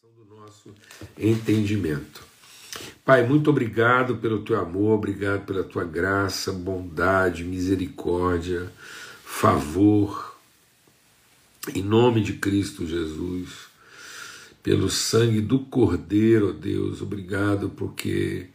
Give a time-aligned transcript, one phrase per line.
[0.00, 0.72] do nosso
[1.18, 2.22] entendimento.
[3.04, 8.70] Pai, muito obrigado pelo teu amor, obrigado pela tua graça, bondade, misericórdia,
[9.24, 10.36] favor,
[11.74, 13.66] em nome de Cristo Jesus,
[14.62, 18.46] pelo sangue do Cordeiro, Deus, obrigado porque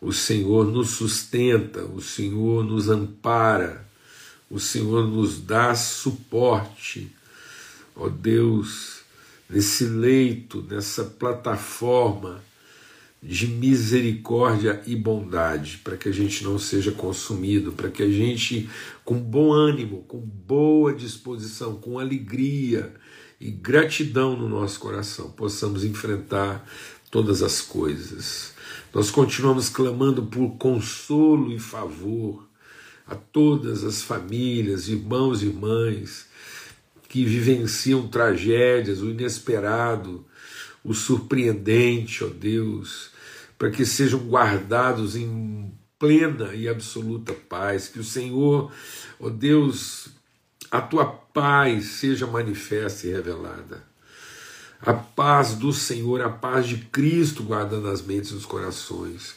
[0.00, 3.86] o Senhor nos sustenta, o Senhor nos ampara,
[4.50, 7.14] o Senhor nos dá suporte,
[7.94, 8.93] ó Deus,
[9.54, 12.42] nesse leito, nessa plataforma
[13.22, 18.68] de misericórdia e bondade, para que a gente não seja consumido, para que a gente,
[19.04, 22.92] com bom ânimo, com boa disposição, com alegria
[23.40, 26.68] e gratidão no nosso coração, possamos enfrentar
[27.08, 28.52] todas as coisas.
[28.92, 32.44] Nós continuamos clamando por consolo e favor
[33.06, 36.26] a todas as famílias, irmãos e irmãs
[37.14, 40.26] que vivenciam tragédias, o inesperado,
[40.82, 43.14] o surpreendente, ó Deus
[43.56, 48.72] para que sejam guardados em plena e absoluta paz, que o Senhor,
[49.20, 50.08] ó Deus,
[50.72, 53.84] a tua paz seja manifesta e revelada.
[54.82, 59.36] A paz do Senhor, a paz de Cristo guardando as mentes e os corações.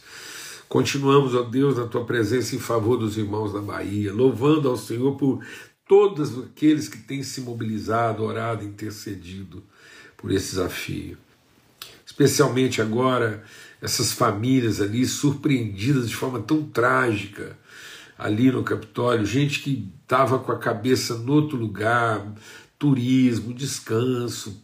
[0.67, 5.15] Continuamos, ó Deus, na tua presença em favor dos irmãos da Bahia, louvando ao Senhor
[5.15, 5.41] por
[5.87, 9.63] todos aqueles que têm se mobilizado, orado, intercedido
[10.15, 11.17] por esse desafio.
[12.05, 13.43] Especialmente agora
[13.81, 17.57] essas famílias ali surpreendidas de forma tão trágica
[18.17, 22.25] ali no Capitólio, gente que estava com a cabeça no outro lugar,
[22.79, 24.63] turismo, descanso,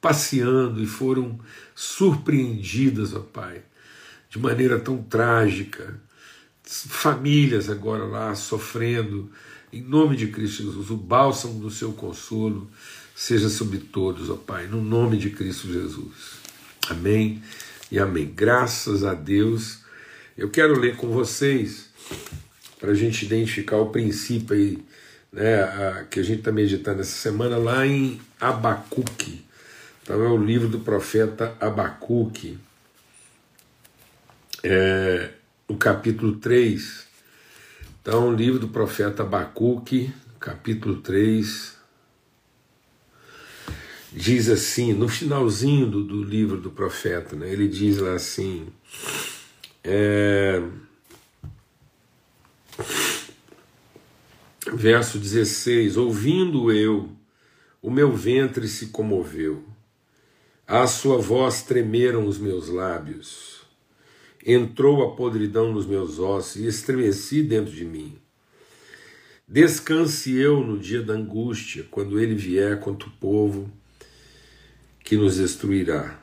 [0.00, 1.38] passeando e foram
[1.74, 3.62] surpreendidas, ó Pai,
[4.28, 6.00] de maneira tão trágica.
[6.64, 9.30] Famílias agora lá sofrendo,
[9.72, 12.68] em nome de Cristo Jesus, o bálsamo do seu consolo
[13.14, 16.40] seja sobre todos, ó Pai, no nome de Cristo Jesus.
[16.88, 17.42] Amém
[17.90, 18.32] e amém.
[18.34, 19.80] Graças a Deus.
[20.36, 21.90] Eu quero ler com vocês,
[22.78, 24.78] para a gente identificar o princípio aí,
[25.32, 29.44] né, a, que a gente está meditando essa semana, lá em Abacuque.
[30.02, 32.58] Então é o livro do profeta Abacuque,
[34.64, 35.30] é,
[35.68, 37.09] o capítulo 3.
[38.02, 41.76] Então, livro do profeta Abacuque, capítulo 3,
[44.10, 48.68] diz assim, no finalzinho do, do livro do profeta, né, ele diz lá assim:
[49.84, 50.62] é,
[54.72, 57.10] verso 16: Ouvindo eu,
[57.82, 59.62] o meu ventre se comoveu,
[60.66, 63.59] à sua voz tremeram os meus lábios,
[64.44, 68.16] entrou a podridão nos meus ossos e estremeci dentro de mim.
[69.46, 73.70] Descanse eu no dia da angústia, quando ele vier contra o povo
[75.02, 76.20] que nos destruirá.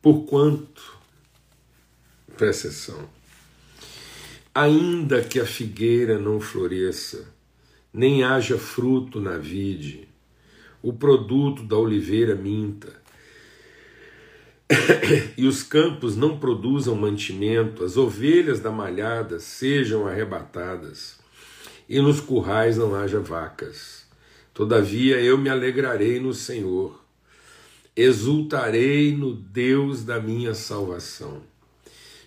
[0.00, 0.98] Porquanto,
[2.36, 3.08] presta atenção,
[4.54, 7.32] ainda que a figueira não floresça,
[7.92, 10.08] nem haja fruto na vide,
[10.82, 12.99] o produto da oliveira minta,
[15.36, 21.18] e os campos não produzam mantimento, as ovelhas da malhada sejam arrebatadas,
[21.88, 24.04] e nos currais não haja vacas.
[24.54, 27.00] Todavia eu me alegrarei no Senhor
[27.96, 31.42] exultarei no Deus da minha salvação.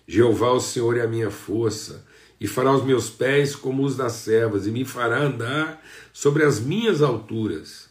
[0.06, 2.06] Jeová, o Senhor, é a minha força,
[2.40, 5.82] e fará os meus pés como os das servas, e me fará andar
[6.12, 7.88] sobre as minhas alturas.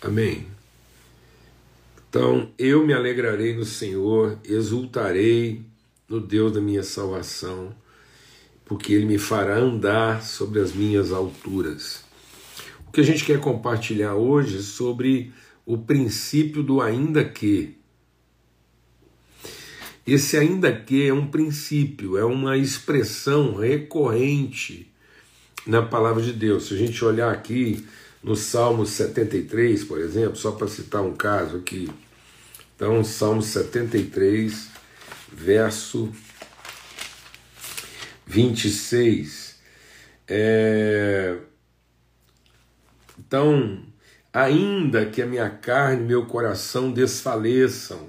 [0.00, 0.46] Amém.
[2.10, 5.64] Então, eu me alegrarei no Senhor, exultarei
[6.08, 7.72] no Deus da minha salvação,
[8.64, 12.02] porque Ele me fará andar sobre as minhas alturas.
[12.88, 15.32] O que a gente quer compartilhar hoje é sobre
[15.64, 17.76] o princípio do ainda que.
[20.04, 24.90] Esse ainda que é um princípio, é uma expressão recorrente
[25.64, 26.66] na palavra de Deus.
[26.66, 27.86] Se a gente olhar aqui
[28.22, 31.88] no Salmo 73, por exemplo, só para citar um caso aqui.
[32.80, 34.70] Então, Salmo 73,
[35.30, 36.10] verso
[38.26, 39.60] 26.
[40.26, 41.36] É...
[43.18, 43.82] Então,
[44.32, 48.08] ainda que a minha carne e meu coração desfaleçam.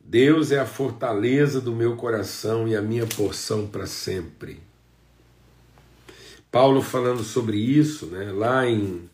[0.00, 4.62] Deus é a fortaleza do meu coração e a minha porção para sempre.
[6.50, 9.10] Paulo falando sobre isso, né, lá em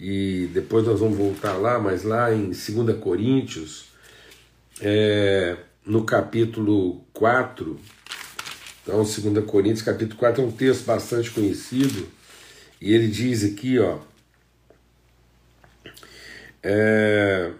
[0.00, 3.90] e depois nós vamos voltar lá, mas lá em 2 Coríntios,
[4.80, 7.78] é, no capítulo 4,
[8.82, 12.08] então 2 Coríntios capítulo 4 é um texto bastante conhecido,
[12.80, 13.98] e ele diz aqui, ó,
[16.62, 17.52] É,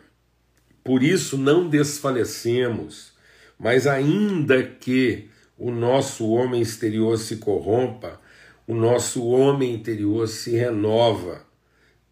[0.84, 3.12] por isso não desfalecemos,
[3.58, 8.20] mas ainda que o nosso homem exterior se corrompa,
[8.66, 11.49] o nosso homem interior se renova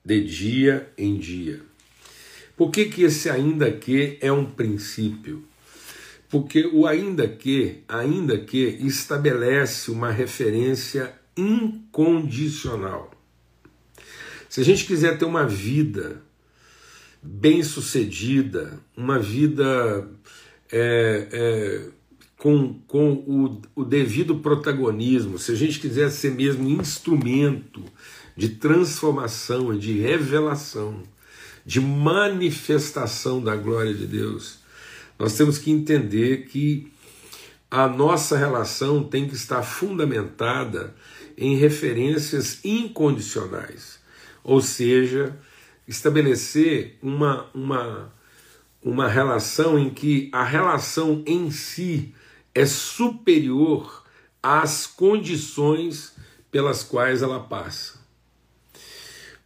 [0.04, 1.60] de dia em dia.
[2.56, 5.44] Por que, que esse ainda que é um princípio?
[6.28, 13.12] Porque o ainda que, ainda que estabelece uma referência incondicional.
[14.48, 16.22] Se a gente quiser ter uma vida
[17.22, 20.08] bem-sucedida, uma vida
[20.70, 21.88] é, é,
[22.36, 27.82] com, com o, o devido protagonismo, se a gente quiser ser mesmo instrumento
[28.38, 31.02] de transformação de revelação,
[31.66, 34.60] de manifestação da glória de Deus,
[35.18, 36.92] nós temos que entender que
[37.68, 40.94] a nossa relação tem que estar fundamentada
[41.36, 43.98] em referências incondicionais,
[44.44, 45.36] ou seja,
[45.88, 48.14] estabelecer uma, uma,
[48.80, 52.14] uma relação em que a relação em si
[52.54, 54.04] é superior
[54.40, 56.12] às condições
[56.52, 57.98] pelas quais ela passa.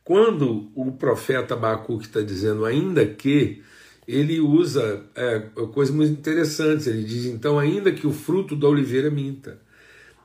[0.04, 3.62] Quando o profeta Abacuque está dizendo, ainda que,
[4.06, 5.40] ele usa é,
[5.72, 6.86] coisas muito interessantes.
[6.86, 9.60] Ele diz, então, ainda que o fruto da oliveira minta,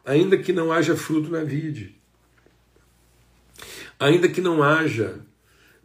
[0.05, 1.95] ainda que não haja fruto na vide,
[3.99, 5.19] ainda que não haja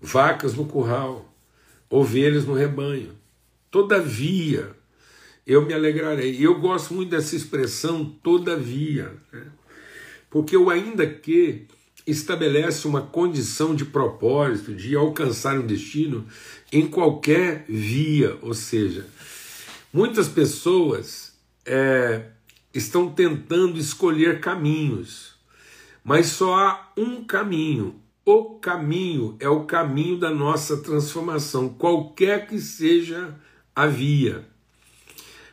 [0.00, 1.33] vacas no curral,
[1.89, 3.17] ovelhas no rebanho,
[3.71, 4.71] todavia
[5.47, 6.35] eu me alegrarei.
[6.35, 9.47] E eu gosto muito dessa expressão, todavia, né?
[10.31, 11.67] porque o ainda que
[12.06, 16.26] estabelece uma condição de propósito, de alcançar um destino
[16.72, 19.06] em qualquer via, ou seja,
[19.93, 21.32] muitas pessoas
[21.64, 22.26] é,
[22.75, 25.34] estão tentando escolher caminhos,
[26.04, 27.96] mas só há um caminho.
[28.25, 33.34] O caminho é o caminho da nossa transformação, qualquer que seja
[33.75, 34.51] a via.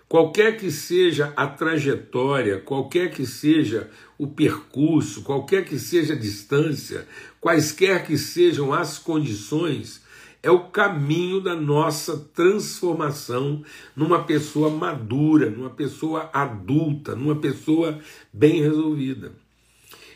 [0.10, 7.08] Qualquer que seja a trajetória, qualquer que seja o percurso, qualquer que seja a distância,
[7.40, 10.02] quaisquer que sejam as condições,
[10.42, 13.64] é o caminho da nossa transformação
[13.96, 18.00] numa pessoa madura, numa pessoa adulta, numa pessoa
[18.34, 19.32] bem resolvida.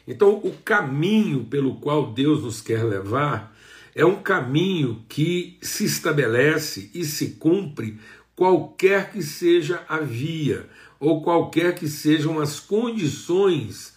[0.07, 3.55] Então, o caminho pelo qual Deus nos quer levar
[3.93, 7.99] é um caminho que se estabelece e se cumpre
[8.35, 10.67] qualquer que seja a via
[10.99, 13.93] ou qualquer que sejam as condições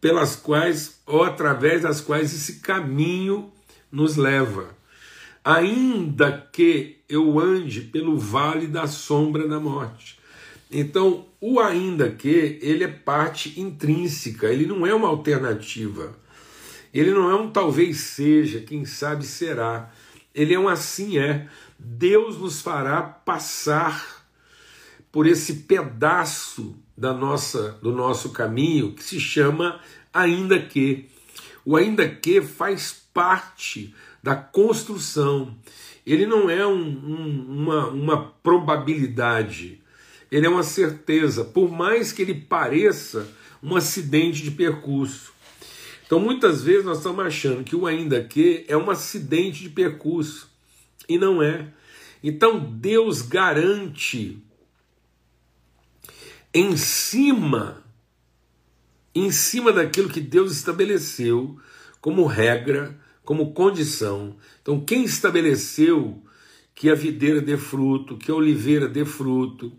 [0.00, 3.50] pelas quais ou através das quais esse caminho
[3.90, 4.68] nos leva.
[5.42, 10.18] Ainda que eu ande pelo vale da sombra da morte.
[10.70, 16.14] Então, o ainda que, ele é parte intrínseca, ele não é uma alternativa.
[16.92, 19.90] Ele não é um talvez seja, quem sabe será.
[20.34, 21.48] Ele é um assim é.
[21.78, 24.26] Deus nos fará passar
[25.12, 29.80] por esse pedaço da nossa do nosso caminho que se chama
[30.12, 31.08] ainda que.
[31.64, 33.94] O ainda que faz parte
[34.24, 35.54] da construção.
[36.06, 39.80] Ele não é um, um, uma, uma probabilidade,
[40.30, 43.28] ele é uma certeza, por mais que ele pareça
[43.62, 45.33] um acidente de percurso.
[46.14, 50.48] Então muitas vezes nós estamos achando que o ainda que é um acidente de percurso.
[51.08, 51.72] E não é.
[52.22, 54.38] Então Deus garante
[56.54, 57.82] em cima
[59.12, 61.58] em cima daquilo que Deus estabeleceu
[62.00, 64.36] como regra, como condição.
[64.62, 66.22] Então, quem estabeleceu
[66.76, 69.72] que a videira dê fruto, que a oliveira dê fruto,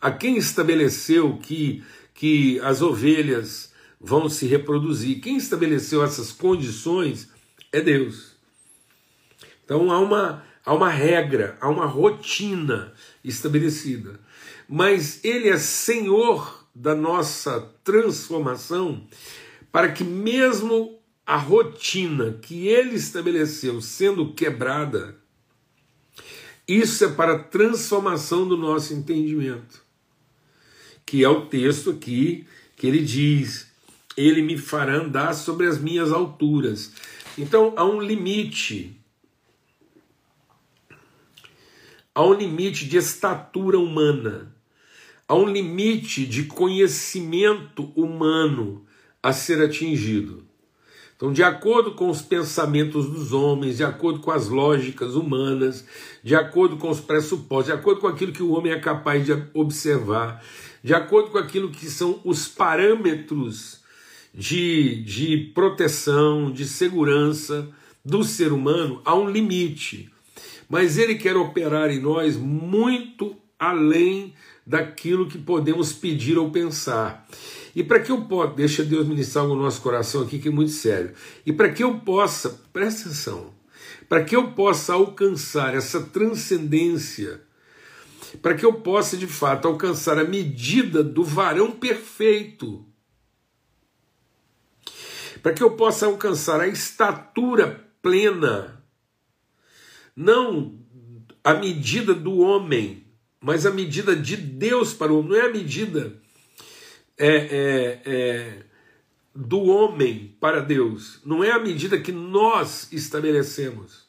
[0.00, 7.30] a quem estabeleceu que, que as ovelhas vão se reproduzir, quem estabeleceu essas condições
[7.72, 8.34] é Deus.
[9.64, 14.20] Então há uma, há uma regra, há uma rotina estabelecida.
[14.68, 19.06] Mas Ele é Senhor da nossa transformação,
[19.70, 25.16] para que, mesmo a rotina que Ele estabeleceu sendo quebrada,
[26.66, 29.82] isso é para a transformação do nosso entendimento.
[31.04, 32.46] Que é o texto aqui
[32.76, 33.70] que ele diz:
[34.16, 36.92] Ele me fará andar sobre as minhas alturas.
[37.36, 39.00] Então há um limite
[42.14, 44.54] há um limite de estatura humana,
[45.26, 48.86] há um limite de conhecimento humano
[49.22, 50.44] a ser atingido.
[51.16, 55.84] Então, de acordo com os pensamentos dos homens, de acordo com as lógicas humanas,
[56.22, 59.32] de acordo com os pressupostos, de acordo com aquilo que o homem é capaz de
[59.54, 60.44] observar,
[60.82, 63.83] de acordo com aquilo que são os parâmetros
[64.34, 67.68] de, de proteção, de segurança
[68.04, 70.10] do ser humano, há um limite.
[70.68, 74.34] mas Ele quer operar em nós muito além
[74.66, 77.26] daquilo que podemos pedir ou pensar.
[77.76, 80.72] E para que eu possa, deixa Deus ministrar o nosso coração aqui, que é muito
[80.72, 81.12] sério.
[81.44, 83.52] E para que eu possa, presta atenção,
[84.08, 87.40] para que eu possa alcançar essa transcendência,
[88.40, 92.84] para que eu possa de fato alcançar a medida do varão perfeito,
[95.44, 98.82] para que eu possa alcançar a estatura plena,
[100.16, 100.80] não
[101.44, 103.04] a medida do homem,
[103.42, 106.16] mas a medida de Deus para o homem, não é a medida
[107.18, 108.62] é, é, é,
[109.34, 114.04] do homem para Deus, não é a medida que nós estabelecemos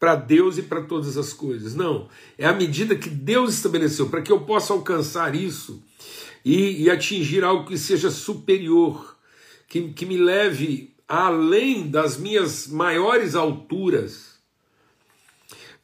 [0.00, 2.08] para Deus e para todas as coisas, não,
[2.38, 5.84] é a medida que Deus estabeleceu para que eu possa alcançar isso
[6.42, 9.15] e, e atingir algo que seja superior,
[9.68, 14.36] que, que me leve além das minhas maiores alturas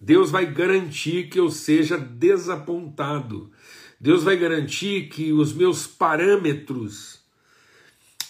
[0.02, 3.52] Deus vai garantir que eu seja desapontado.
[4.00, 7.20] Deus vai garantir que os meus parâmetros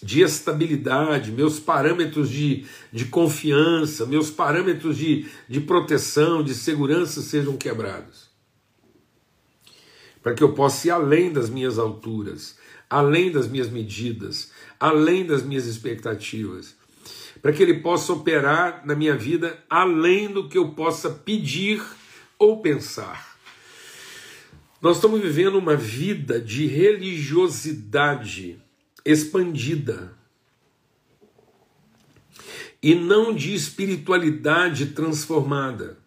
[0.03, 7.57] de estabilidade, meus parâmetros de, de confiança, meus parâmetros de, de proteção, de segurança sejam
[7.57, 8.31] quebrados.
[10.23, 12.59] Para que eu possa ir além das minhas alturas,
[12.93, 16.77] além das minhas medidas, além das minhas expectativas
[17.43, 21.83] para que Ele possa operar na minha vida além do que eu possa pedir
[22.39, 23.37] ou pensar.
[24.81, 28.63] Nós estamos vivendo uma vida de religiosidade
[29.05, 30.17] expandida
[32.81, 35.99] e não de espiritualidade transformada.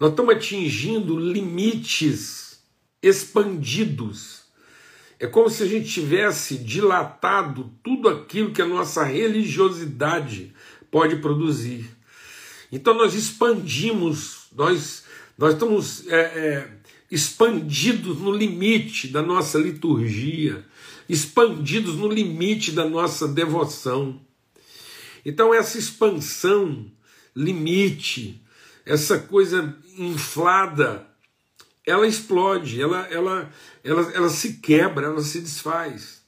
[0.00, 2.62] Nós estamos atingindo limites
[3.02, 4.37] expandidos
[5.20, 10.52] é como se a gente tivesse dilatado tudo aquilo que a nossa religiosidade
[10.90, 11.90] pode produzir.
[12.70, 15.04] Então nós expandimos, nós,
[15.36, 16.70] nós estamos é, é,
[17.10, 20.64] expandidos no limite da nossa liturgia,
[21.08, 24.20] expandidos no limite da nossa devoção.
[25.24, 26.86] Então essa expansão,
[27.34, 28.40] limite,
[28.84, 31.06] essa coisa inflada
[31.88, 33.50] ela explode, ela, ela,
[33.82, 36.22] ela, ela se quebra, ela se desfaz.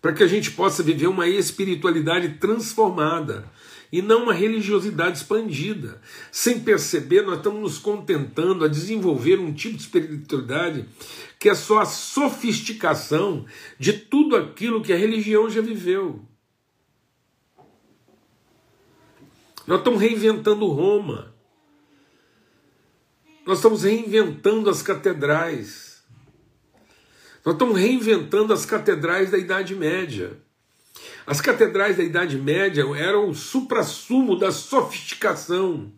[0.00, 3.50] Para que a gente possa viver uma espiritualidade transformada
[3.90, 6.00] e não uma religiosidade expandida.
[6.30, 10.86] Sem perceber, nós estamos nos contentando a desenvolver um tipo de espiritualidade
[11.38, 13.46] que é só a sofisticação
[13.78, 16.20] de tudo aquilo que a religião já viveu.
[19.66, 21.37] Nós estamos reinventando Roma.
[23.48, 26.02] Nós estamos reinventando as catedrais.
[27.42, 30.36] Nós estamos reinventando as catedrais da Idade Média.
[31.26, 35.90] As catedrais da Idade Média eram o suprassumo da sofisticação,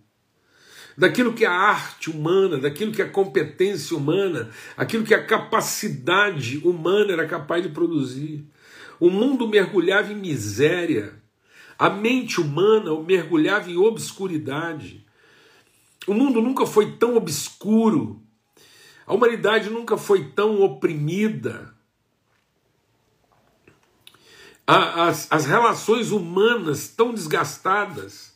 [0.96, 5.26] daquilo que é a arte humana, daquilo que é a competência humana, aquilo que a
[5.26, 8.46] capacidade humana era capaz de produzir.
[9.00, 11.20] O mundo mergulhava em miséria,
[11.76, 15.04] a mente humana mergulhava em obscuridade.
[16.06, 18.22] O mundo nunca foi tão obscuro,
[19.06, 21.74] a humanidade nunca foi tão oprimida.
[24.66, 28.32] As, as relações humanas tão desgastadas,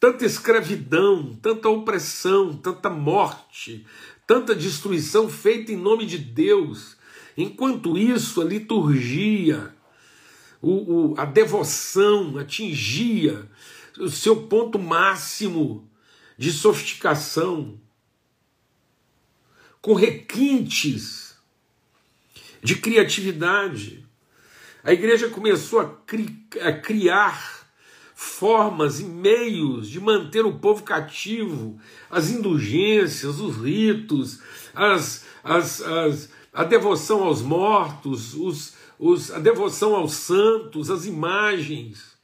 [0.00, 3.86] tanta escravidão, tanta opressão, tanta morte,
[4.26, 6.96] tanta destruição feita em nome de Deus.
[7.36, 9.74] Enquanto isso, a liturgia,
[10.60, 13.48] o, o, a devoção atingia
[13.98, 15.87] o seu ponto máximo
[16.38, 17.80] de sofisticação,
[19.82, 21.36] com requintes
[22.62, 24.06] de criatividade.
[24.84, 27.66] A igreja começou a, cri a criar
[28.14, 31.78] formas e meios de manter o povo cativo,
[32.08, 34.40] as indulgências, os ritos,
[34.74, 42.16] as, as, as, a devoção aos mortos, os, os, a devoção aos santos, as imagens,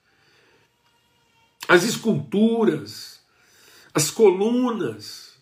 [1.68, 3.13] as esculturas
[3.94, 5.38] as colunas.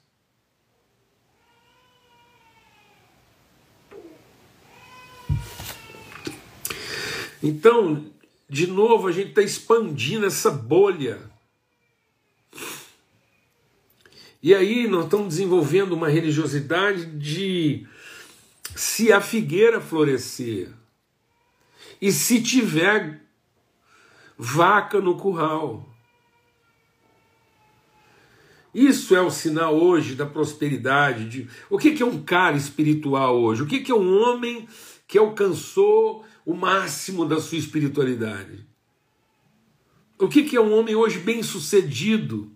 [7.43, 8.13] Então,
[8.49, 11.19] de novo, a gente está expandindo essa bolha.
[14.43, 17.87] E aí nós estamos desenvolvendo uma religiosidade de
[18.77, 20.71] se a figueira florescer
[22.01, 23.23] e se tiver
[24.37, 25.92] vaca no curral.
[28.75, 31.29] Isso é o sinal hoje da prosperidade.
[31.29, 31.49] De...
[31.69, 33.63] O que é um cara espiritual hoje?
[33.63, 34.67] O que é um homem
[35.07, 38.67] que alcançou o máximo da sua espiritualidade?
[40.19, 42.51] O que é um homem hoje bem sucedido,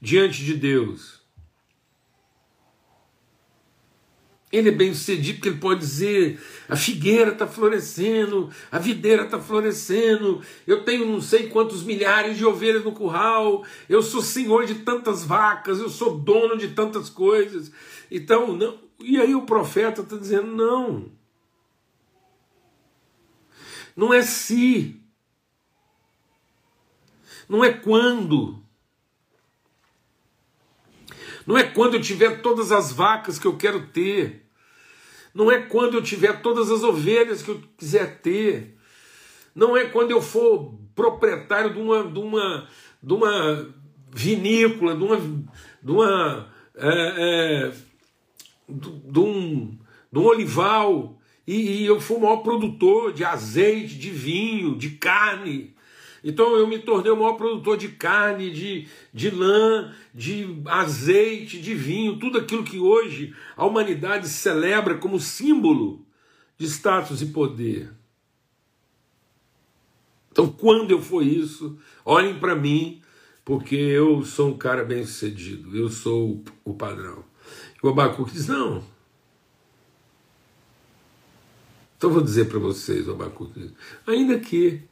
[0.00, 1.21] diante de Deus?
[4.52, 9.40] Ele é bem sucedido porque ele pode dizer: a figueira está florescendo, a videira está
[9.40, 14.76] florescendo, eu tenho não sei quantos milhares de ovelhas no curral, eu sou senhor de
[14.76, 17.72] tantas vacas, eu sou dono de tantas coisas.
[18.10, 18.78] Então, não.
[19.00, 21.10] E aí o profeta está dizendo: não.
[23.96, 25.00] Não é se.
[27.48, 28.61] Não é quando.
[31.46, 34.46] Não é quando eu tiver todas as vacas que eu quero ter.
[35.34, 38.76] Não é quando eu tiver todas as ovelhas que eu quiser ter.
[39.54, 42.68] Não é quando eu for proprietário de uma, de uma,
[43.02, 43.74] de uma
[44.10, 47.72] vinícola, de uma, de, uma, é, é,
[48.68, 49.78] de, um,
[50.10, 54.90] de um olival, e, e eu for o maior produtor de azeite, de vinho, de
[54.90, 55.74] carne.
[56.24, 61.74] Então eu me tornei o maior produtor de carne, de, de lã, de azeite, de
[61.74, 66.06] vinho, tudo aquilo que hoje a humanidade celebra como símbolo
[66.56, 67.90] de status e poder.
[70.30, 73.02] Então, quando eu for isso, olhem para mim,
[73.44, 77.24] porque eu sou um cara bem sucedido, eu sou o padrão.
[77.82, 78.82] O Abacuque diz: não.
[81.96, 83.70] Então, vou dizer para vocês, o Abacuque,
[84.06, 84.82] ainda que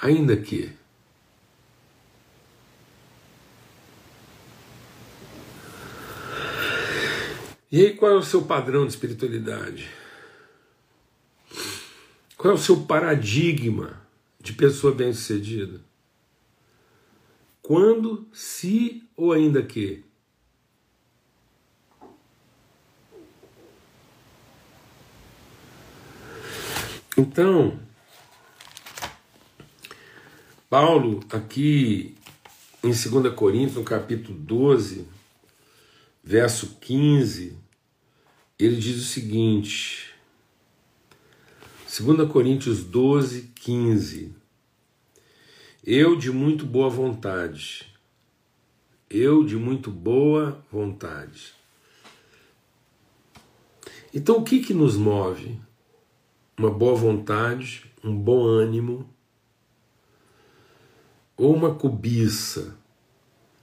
[0.00, 0.72] Ainda que.
[7.70, 9.90] E aí, qual é o seu padrão de espiritualidade?
[12.36, 14.00] Qual é o seu paradigma
[14.40, 15.80] de pessoa bem-sucedida?
[17.60, 20.02] Quando, se ou ainda que?
[27.16, 27.78] Então,
[30.70, 32.14] Paulo, aqui
[32.84, 35.08] em 2 Coríntios, no capítulo 12,
[36.22, 37.56] verso 15,
[38.58, 40.12] ele diz o seguinte:
[41.86, 44.34] 2 Coríntios 12, 15.
[45.82, 47.86] Eu de muito boa vontade,
[49.08, 51.54] eu de muito boa vontade.
[54.12, 55.58] Então o que que nos move?
[56.58, 59.08] Uma boa vontade, um bom ânimo,
[61.38, 62.76] ou uma cobiça,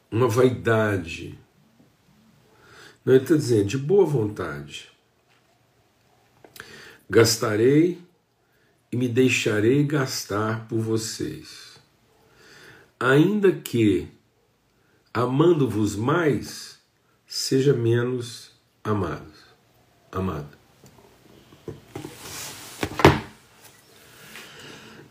[0.09, 1.38] uma vaidade.
[3.03, 4.89] Não, ele está dizendo, de boa vontade.
[7.09, 8.01] Gastarei
[8.91, 11.77] e me deixarei gastar por vocês.
[12.97, 14.07] Ainda que,
[15.13, 16.79] amando-vos mais,
[17.27, 18.51] seja menos
[18.83, 19.33] amado.
[20.11, 20.57] Amado.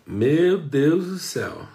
[0.06, 1.73] Meu Deus do céu.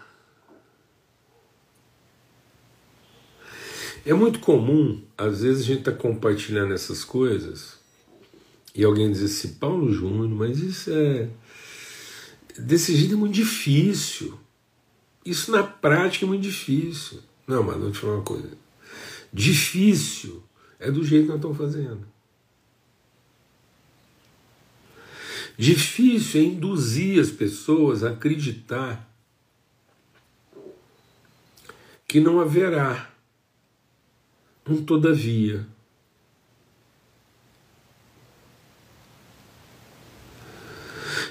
[4.06, 7.80] É muito comum, às vezes, a gente está compartilhando essas coisas
[8.74, 11.30] e alguém diz assim, Paulo Júnior, mas isso é.
[12.58, 14.40] Desse jeito é muito difícil.
[15.26, 17.20] Isso na prática é muito difícil.
[17.48, 18.52] Não, mas vou te falar uma coisa.
[19.34, 20.44] Difícil
[20.80, 22.08] é do jeito que nós estamos fazendo.
[25.58, 29.14] Difícil é induzir as pessoas a acreditar
[32.08, 33.12] que não haverá
[34.70, 35.66] um todavia.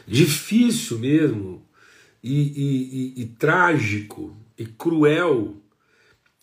[0.06, 1.62] Difícil mesmo,
[2.22, 5.56] e, e, e, e trágico, e cruel,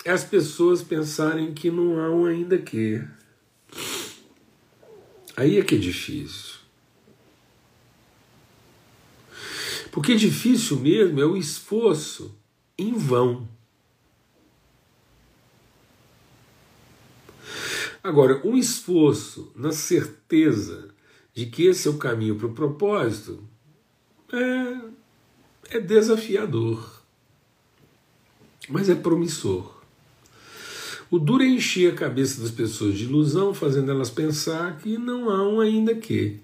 [0.05, 3.03] é as pessoas pensarem que não há um ainda que.
[5.35, 6.55] Aí é que é difícil.
[9.91, 12.37] Porque difícil mesmo é o esforço
[12.77, 13.47] em vão.
[18.05, 20.89] Agora, um esforço na certeza
[21.33, 23.43] de que esse é o caminho para o propósito
[24.31, 27.01] é, é desafiador,
[28.69, 29.81] mas é promissor.
[31.09, 35.27] O duro é encher a cabeça das pessoas de ilusão, fazendo elas pensar que não
[35.31, 36.39] há um ainda que.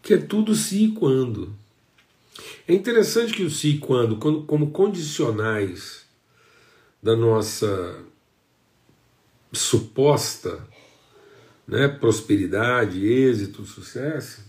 [0.00, 1.54] Que é tudo se e quando.
[2.66, 6.06] É interessante que o se e quando, como condicionais
[7.02, 8.02] da nossa
[9.58, 10.66] suposta
[11.66, 14.42] né, prosperidade, êxito, sucesso,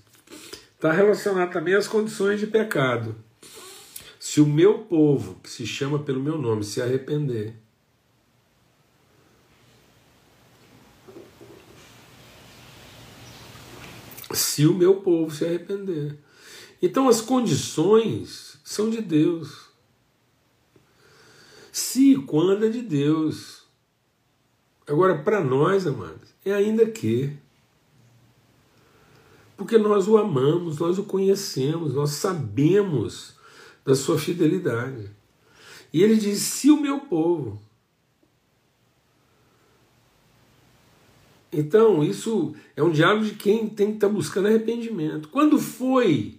[0.75, 3.15] está relacionado também às condições de pecado.
[4.19, 7.55] Se o meu povo, que se chama pelo meu nome, se arrepender,
[14.33, 16.17] se o meu povo se arrepender.
[16.81, 19.69] Então as condições são de Deus.
[21.71, 23.54] Se e quando é de Deus.
[24.87, 27.35] Agora, para nós, amados, é ainda que.
[29.57, 33.35] Porque nós o amamos, nós o conhecemos, nós sabemos
[33.83, 35.09] da sua fidelidade.
[35.91, 37.61] E ele diz: se o meu povo.
[41.51, 45.29] Então, isso é um diálogo de quem tem que estar tá buscando arrependimento.
[45.29, 46.37] Quando foi?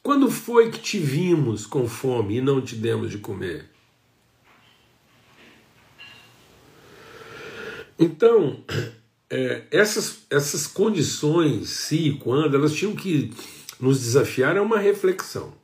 [0.00, 3.68] Quando foi que te vimos com fome e não te demos de comer?
[7.98, 8.62] Então,
[9.30, 13.32] é, essas, essas condições, se e quando, elas tinham que
[13.80, 15.54] nos desafiar a uma reflexão.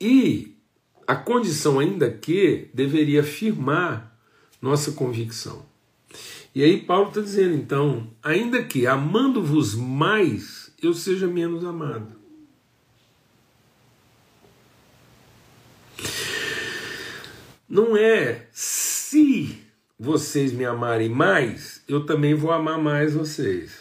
[0.00, 0.56] E
[1.06, 4.18] a condição, ainda que, deveria afirmar
[4.60, 5.64] nossa convicção.
[6.54, 12.21] E aí Paulo está dizendo, então, ainda que amando-vos mais, eu seja menos amado.
[17.72, 19.64] Não é se
[19.98, 23.78] vocês me amarem mais, eu também vou amar mais vocês.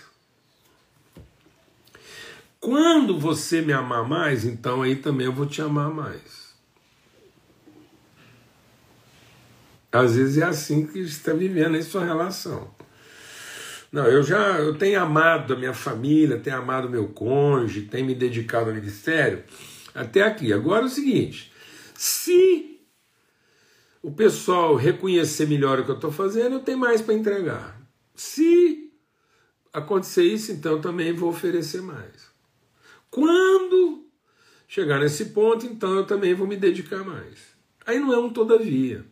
[2.58, 6.56] Quando você me amar mais, então aí também eu vou te amar mais.
[9.92, 12.74] Às vezes é assim que está vivendo em sua relação.
[13.92, 18.16] Não, eu já eu tenho amado a minha família, tenho amado meu cônjuge, tenho me
[18.16, 19.44] dedicado ao ministério
[19.94, 20.54] até aqui.
[20.54, 21.52] Agora é o seguinte:
[21.94, 22.71] se
[24.02, 27.80] o pessoal reconhecer melhor o que eu estou fazendo, eu tenho mais para entregar.
[28.16, 28.92] Se
[29.72, 32.32] acontecer isso, então também vou oferecer mais.
[33.10, 34.06] Quando
[34.68, 37.40] chegar nesse ponto, então eu também vou me dedicar mais.
[37.86, 39.06] Aí não é um todavia.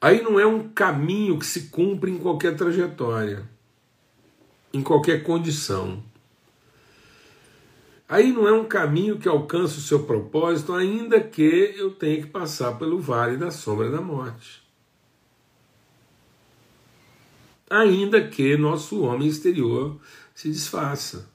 [0.00, 3.48] Aí não é um caminho que se cumpre em qualquer trajetória,
[4.72, 6.04] em qualquer condição.
[8.08, 12.28] Aí não é um caminho que alcança o seu propósito, ainda que eu tenha que
[12.28, 14.66] passar pelo vale da sombra da morte
[17.70, 19.98] ainda que nosso homem exterior
[20.34, 21.28] se desfaça.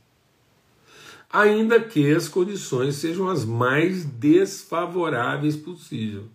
[1.29, 6.25] Ainda que as condições sejam as mais desfavoráveis possível.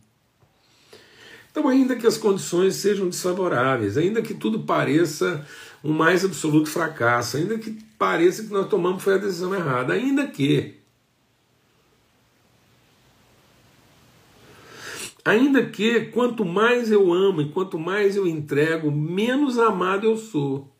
[1.51, 5.47] Então, ainda que as condições sejam desfavoráveis, ainda que tudo pareça
[5.83, 10.27] um mais absoluto fracasso, ainda que pareça que nós tomamos foi a decisão errada, ainda
[10.27, 10.79] que
[15.29, 20.75] Ainda que quanto mais eu amo e quanto mais eu entrego, menos amado eu sou.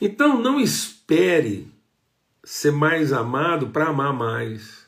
[0.00, 1.66] Então não espere
[2.44, 4.86] ser mais amado para amar mais.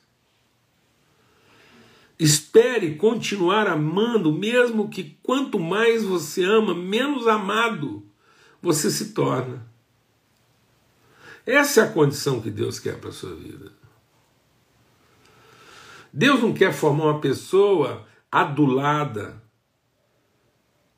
[2.17, 8.08] Espere continuar amando, mesmo que quanto mais você ama, menos amado
[8.61, 9.67] você se torna.
[11.47, 13.73] Essa é a condição que Deus quer para a sua vida.
[16.13, 19.43] Deus não quer formar uma pessoa adulada,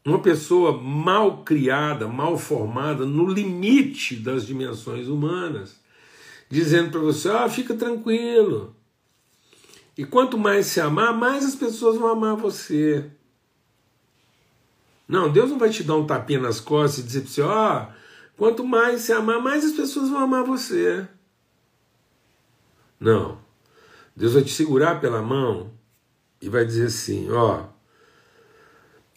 [0.05, 5.79] uma pessoa mal criada, mal formada, no limite das dimensões humanas,
[6.49, 8.75] dizendo para você: ah, fica tranquilo.
[9.97, 13.11] E quanto mais se amar, mais as pessoas vão amar você.
[15.11, 17.83] Não, Deus não vai te dar um tapinha nas costas e dizer para você: ó,
[17.83, 17.93] oh,
[18.37, 21.05] quanto mais se amar, mais as pessoas vão amar você.
[23.01, 23.41] Não.
[24.15, 25.73] Deus vai te segurar pela mão
[26.41, 27.65] e vai dizer assim: ó,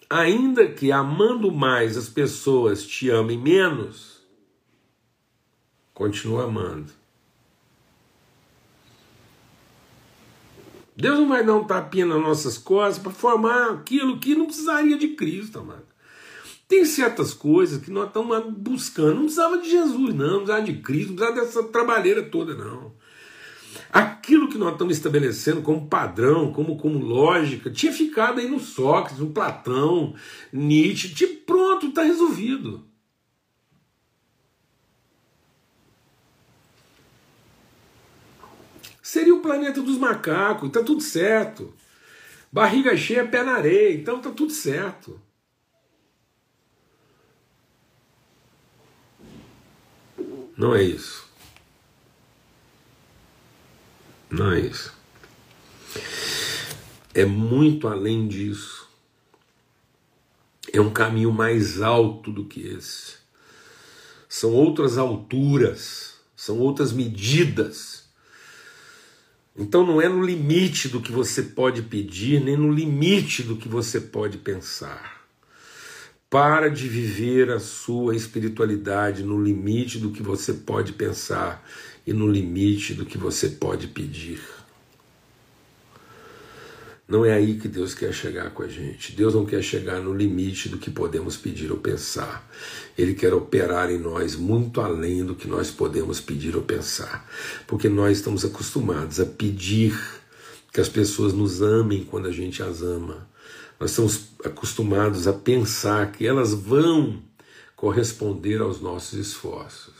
[0.09, 4.25] ainda que amando mais as pessoas te amem menos,
[5.93, 6.91] continua amando.
[10.95, 14.97] Deus não vai dar um tapinha nas nossas costas para formar aquilo que não precisaria
[14.97, 15.93] de Cristo, amado.
[16.67, 19.15] Tem certas coisas que nós estamos buscando.
[19.15, 22.93] Não precisava de Jesus, não, não precisava de Cristo, não precisava dessa trabalheira toda, não.
[23.91, 29.19] Aquilo que nós estamos estabelecendo como padrão, como, como lógica, tinha ficado aí no Sócrates,
[29.19, 30.15] no Platão,
[30.51, 32.83] Nietzsche, tinha, pronto, está resolvido.
[39.13, 41.71] Seria o planeta dos macacos, está tudo certo.
[42.51, 45.21] Barriga cheia, pé na areia, então está tudo certo.
[50.57, 51.29] Não é isso.
[54.31, 54.91] Não é isso.
[57.13, 58.89] É muito além disso.
[60.73, 63.17] É um caminho mais alto do que esse.
[64.27, 68.02] São outras alturas, são outras medidas.
[69.55, 73.69] Então não é no limite do que você pode pedir, nem no limite do que
[73.69, 75.21] você pode pensar.
[76.27, 81.63] Para de viver a sua espiritualidade no limite do que você pode pensar
[82.07, 84.41] e no limite do que você pode pedir.
[87.07, 89.13] Não é aí que Deus quer chegar com a gente.
[89.13, 92.49] Deus não quer chegar no limite do que podemos pedir ou pensar.
[92.97, 97.29] Ele quer operar em nós muito além do que nós podemos pedir ou pensar.
[97.67, 99.99] Porque nós estamos acostumados a pedir
[100.71, 103.27] que as pessoas nos amem quando a gente as ama.
[103.79, 107.21] Nós estamos acostumados a pensar que elas vão
[107.75, 109.93] corresponder aos nossos esforços.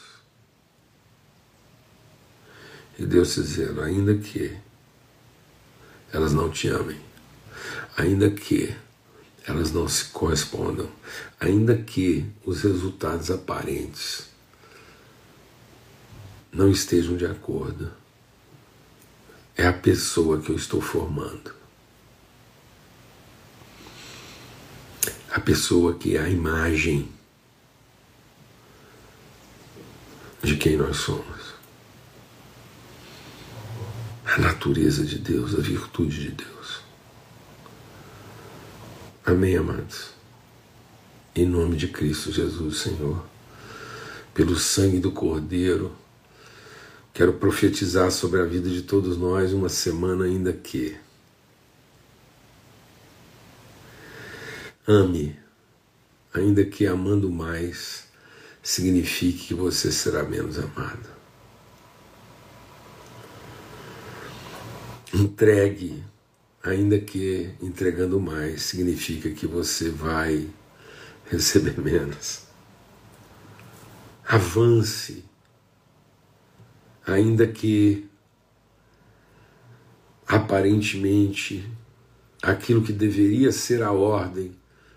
[2.97, 4.55] E Deus dizendo, ainda que
[6.13, 7.01] elas não te amem,
[7.97, 8.73] ainda que
[9.45, 10.87] elas não se correspondam,
[11.39, 14.29] ainda que os resultados aparentes
[16.51, 17.91] não estejam de acordo.
[19.57, 21.53] É a pessoa que eu estou formando.
[25.31, 27.11] A pessoa que é a imagem
[30.43, 31.42] de quem nós somos
[34.25, 36.81] a natureza de Deus, a virtude de Deus.
[39.25, 40.11] Amém, amados?
[41.35, 43.25] Em nome de Cristo Jesus, Senhor,
[44.33, 45.91] pelo sangue do Cordeiro,
[47.13, 50.97] quero profetizar sobre a vida de todos nós uma semana ainda que
[54.87, 55.37] ame,
[56.33, 58.07] ainda que amando mais
[58.61, 61.12] signifique que você será menos amado.
[65.13, 66.03] Entregue,
[66.63, 70.49] ainda que entregando mais, significa que você vai
[71.29, 72.47] receber menos.
[74.27, 75.23] Avance,
[77.05, 78.09] ainda que
[80.27, 81.69] aparentemente
[82.41, 84.55] aquilo que deveria ser a ordem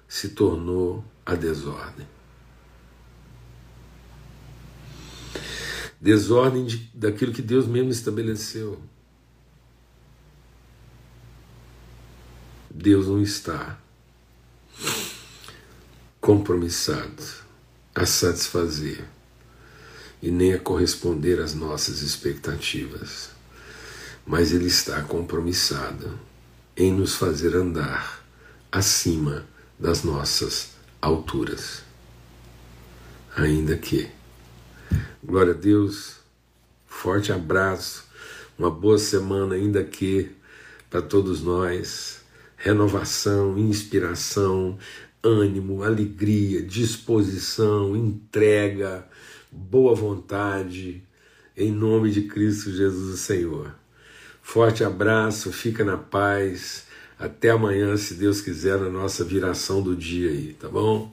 [0.09, 2.07] se tornou a desordem.
[6.01, 8.81] Desordem de, daquilo que Deus mesmo estabeleceu.
[12.79, 13.79] Deus não está
[16.21, 17.23] compromissado
[17.95, 19.03] a satisfazer
[20.21, 23.31] e nem a corresponder às nossas expectativas,
[24.27, 26.21] mas Ele está compromissado
[26.77, 28.23] em nos fazer andar
[28.71, 29.47] acima
[29.79, 31.83] das nossas alturas.
[33.35, 34.11] Ainda que.
[35.25, 36.17] Glória a Deus,
[36.87, 38.05] forte abraço,
[38.59, 40.31] uma boa semana, ainda que,
[40.91, 42.26] para todos nós
[42.57, 44.79] renovação, inspiração,
[45.23, 49.07] ânimo, alegria, disposição, entrega,
[49.51, 51.03] boa vontade,
[51.57, 53.75] em nome de Cristo Jesus, o Senhor.
[54.43, 56.87] Forte abraço, fica na paz.
[57.19, 61.13] Até amanhã, se Deus quiser, na nossa viração do dia aí, tá bom?